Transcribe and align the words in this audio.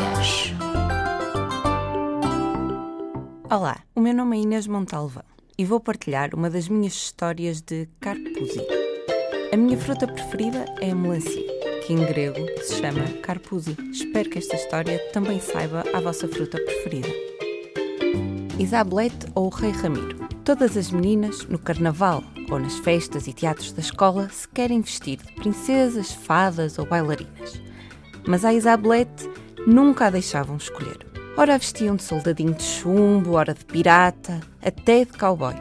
Histórias. 0.00 0.54
Olá, 3.50 3.80
o 3.94 4.00
meu 4.00 4.14
nome 4.14 4.38
é 4.38 4.40
Inês 4.40 4.66
Montalva 4.66 5.24
e 5.58 5.64
vou 5.64 5.78
partilhar 5.78 6.34
uma 6.34 6.48
das 6.48 6.68
minhas 6.68 6.94
histórias 6.94 7.60
de 7.60 7.86
carpuzzi. 8.00 8.66
A 9.52 9.56
minha 9.56 9.76
fruta 9.76 10.06
preferida 10.06 10.64
é 10.80 10.92
a 10.92 10.94
melancia, 10.94 11.44
que 11.86 11.92
em 11.92 12.06
grego 12.06 12.38
se 12.62 12.76
chama 12.76 13.06
carpuzzi. 13.22 13.76
Espero 13.92 14.30
que 14.30 14.38
esta 14.38 14.56
história 14.56 14.98
também 15.12 15.38
saiba 15.38 15.84
a 15.92 16.00
vossa 16.00 16.26
fruta 16.26 16.58
preferida. 16.58 17.08
Isablete 18.58 19.26
ou 19.34 19.46
o 19.46 19.50
Rei 19.50 19.72
Ramiro. 19.72 20.18
Todas 20.44 20.76
as 20.76 20.90
meninas, 20.90 21.44
no 21.46 21.58
carnaval 21.58 22.24
ou 22.50 22.58
nas 22.58 22.78
festas 22.78 23.26
e 23.26 23.34
teatros 23.34 23.72
da 23.72 23.80
escola, 23.80 24.30
se 24.30 24.48
querem 24.48 24.80
vestir 24.80 25.18
de 25.18 25.32
princesas, 25.34 26.10
fadas 26.10 26.78
ou 26.78 26.86
bailarinas. 26.86 27.60
Mas 28.26 28.44
a 28.44 28.52
Isabelete 28.52 29.29
nunca 29.66 30.06
a 30.06 30.10
deixavam 30.10 30.56
escolher. 30.56 30.98
Ora 31.36 31.54
a 31.54 31.58
vestiam 31.58 31.96
de 31.96 32.02
soldadinho 32.02 32.54
de 32.54 32.62
chumbo, 32.62 33.32
ora 33.32 33.54
de 33.54 33.64
pirata, 33.64 34.40
até 34.62 35.04
de 35.04 35.12
cowboy. 35.12 35.54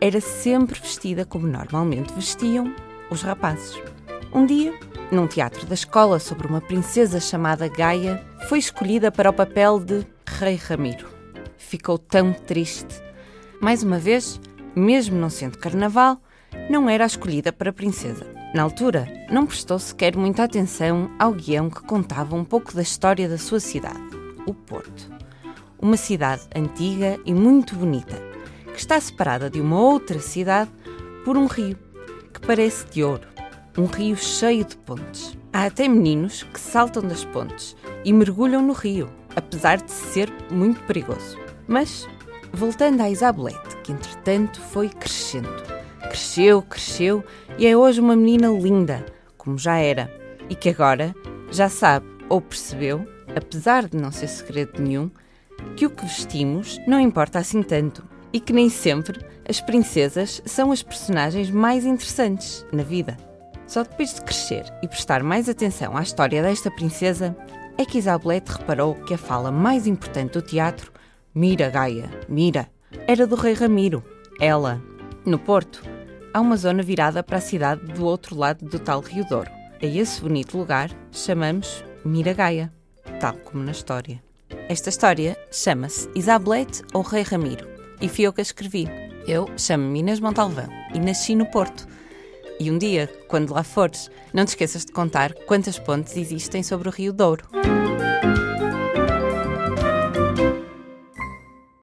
Era 0.00 0.20
sempre 0.20 0.78
vestida 0.80 1.24
como 1.24 1.46
normalmente 1.46 2.12
vestiam 2.12 2.74
os 3.10 3.22
rapazes. 3.22 3.80
Um 4.32 4.44
dia, 4.44 4.74
num 5.10 5.26
teatro 5.26 5.64
da 5.66 5.74
escola 5.74 6.18
sobre 6.18 6.46
uma 6.46 6.60
princesa 6.60 7.20
chamada 7.20 7.68
Gaia, 7.68 8.22
foi 8.48 8.58
escolhida 8.58 9.10
para 9.12 9.30
o 9.30 9.32
papel 9.32 9.78
de 9.80 10.06
Rei 10.26 10.56
Ramiro. 10.56 11.08
Ficou 11.56 11.98
tão 11.98 12.32
triste. 12.32 13.00
Mais 13.60 13.82
uma 13.82 13.98
vez, 13.98 14.40
mesmo 14.74 15.16
não 15.16 15.30
sendo 15.30 15.58
carnaval, 15.58 16.20
não 16.68 16.88
era 16.88 17.04
a 17.04 17.06
escolhida 17.06 17.52
para 17.52 17.72
princesa. 17.72 18.35
Na 18.56 18.62
altura, 18.62 19.06
não 19.30 19.44
prestou 19.44 19.78
sequer 19.78 20.16
muita 20.16 20.42
atenção 20.42 21.10
ao 21.18 21.34
guião 21.34 21.68
que 21.68 21.82
contava 21.82 22.34
um 22.34 22.42
pouco 22.42 22.74
da 22.74 22.80
história 22.80 23.28
da 23.28 23.36
sua 23.36 23.60
cidade 23.60 24.00
o 24.46 24.54
Porto. 24.54 25.12
Uma 25.78 25.98
cidade 25.98 26.40
antiga 26.56 27.20
e 27.26 27.34
muito 27.34 27.76
bonita, 27.76 28.16
que 28.72 28.78
está 28.78 28.98
separada 28.98 29.50
de 29.50 29.60
uma 29.60 29.78
outra 29.78 30.18
cidade 30.20 30.70
por 31.22 31.36
um 31.36 31.44
rio 31.44 31.76
que 32.32 32.40
parece 32.40 32.86
de 32.86 33.04
ouro, 33.04 33.28
um 33.76 33.84
rio 33.84 34.16
cheio 34.16 34.64
de 34.64 34.74
pontes. 34.78 35.36
Há 35.52 35.66
até 35.66 35.86
meninos 35.86 36.42
que 36.44 36.58
saltam 36.58 37.02
das 37.02 37.26
pontes 37.26 37.76
e 38.06 38.10
mergulham 38.10 38.62
no 38.62 38.72
rio, 38.72 39.10
apesar 39.36 39.82
de 39.82 39.90
ser 39.90 40.32
muito 40.50 40.80
perigoso. 40.84 41.36
Mas, 41.68 42.08
voltando 42.54 43.02
à 43.02 43.10
Isabelete, 43.10 43.76
que 43.84 43.92
entretanto 43.92 44.62
foi 44.62 44.88
crescendo. 44.88 45.75
Cresceu, 46.16 46.62
cresceu 46.62 47.22
e 47.58 47.66
é 47.66 47.76
hoje 47.76 48.00
uma 48.00 48.16
menina 48.16 48.48
linda, 48.48 49.04
como 49.36 49.58
já 49.58 49.76
era, 49.76 50.10
e 50.48 50.54
que 50.54 50.70
agora 50.70 51.14
já 51.50 51.68
sabe 51.68 52.06
ou 52.30 52.40
percebeu 52.40 53.06
apesar 53.36 53.86
de 53.86 53.98
não 53.98 54.10
ser 54.10 54.26
segredo 54.28 54.82
nenhum, 54.82 55.10
que 55.76 55.84
o 55.84 55.90
que 55.90 56.06
vestimos 56.06 56.80
não 56.86 56.98
importa 56.98 57.38
assim 57.38 57.62
tanto 57.62 58.02
e 58.32 58.40
que 58.40 58.54
nem 58.54 58.70
sempre 58.70 59.22
as 59.46 59.60
princesas 59.60 60.40
são 60.46 60.72
as 60.72 60.82
personagens 60.82 61.50
mais 61.50 61.84
interessantes 61.84 62.64
na 62.72 62.82
vida. 62.82 63.14
Só 63.66 63.82
depois 63.82 64.14
de 64.14 64.22
crescer 64.22 64.64
e 64.82 64.88
prestar 64.88 65.22
mais 65.22 65.50
atenção 65.50 65.98
à 65.98 66.02
história 66.02 66.42
desta 66.42 66.70
princesa 66.70 67.36
é 67.76 67.84
que 67.84 67.98
Isabelete 67.98 68.52
reparou 68.52 68.94
que 68.94 69.12
a 69.12 69.18
fala 69.18 69.52
mais 69.52 69.86
importante 69.86 70.32
do 70.32 70.40
teatro, 70.40 70.90
Mira 71.34 71.68
Gaia, 71.68 72.08
Mira, 72.26 72.70
era 73.06 73.26
do 73.26 73.36
rei 73.36 73.52
Ramiro, 73.52 74.02
ela. 74.40 74.82
No 75.26 75.40
Porto, 75.40 75.82
há 76.36 76.40
uma 76.42 76.58
zona 76.58 76.82
virada 76.82 77.22
para 77.22 77.38
a 77.38 77.40
cidade 77.40 77.80
do 77.94 78.04
outro 78.04 78.36
lado 78.36 78.62
do 78.62 78.78
tal 78.78 79.00
Rio 79.00 79.24
Douro. 79.24 79.50
A 79.82 79.86
esse 79.86 80.20
bonito 80.20 80.58
lugar 80.58 80.90
chamamos 81.10 81.82
Mira 82.04 82.34
Gaia 82.34 82.70
tal 83.18 83.32
como 83.38 83.64
na 83.64 83.70
história. 83.70 84.22
Esta 84.68 84.90
história 84.90 85.34
chama-se 85.50 86.10
Isabelete 86.14 86.82
ou 86.92 87.00
Rei 87.00 87.22
Ramiro 87.22 87.66
e 88.02 88.06
fui 88.06 88.26
eu 88.26 88.34
que 88.34 88.42
a 88.42 88.42
escrevi. 88.42 88.86
Eu 89.26 89.48
chamo-me 89.56 90.00
Inês 90.00 90.20
Montalvão 90.20 90.68
e 90.94 91.00
nasci 91.00 91.34
no 91.34 91.46
Porto. 91.46 91.88
E 92.60 92.70
um 92.70 92.76
dia, 92.76 93.10
quando 93.28 93.54
lá 93.54 93.62
fores, 93.62 94.10
não 94.34 94.44
te 94.44 94.48
esqueças 94.48 94.84
de 94.84 94.92
contar 94.92 95.32
quantas 95.46 95.78
pontes 95.78 96.18
existem 96.18 96.62
sobre 96.62 96.86
o 96.90 96.92
Rio 96.92 97.14
Douro. 97.14 97.48